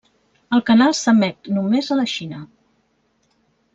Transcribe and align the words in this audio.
El 0.57 0.63
canal 0.69 0.95
s'emet 1.01 1.51
només 1.59 1.91
a 1.91 1.99
la 2.03 2.07
Xina. 2.15 2.41